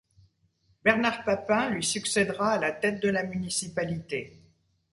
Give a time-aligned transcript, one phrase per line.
[0.83, 4.39] Bernard Papin lui succèdera à la tête de la municipalité.